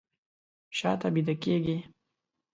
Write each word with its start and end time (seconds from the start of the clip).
شاته 0.77 1.07
بیده 1.13 1.33
کیږي 1.43 1.77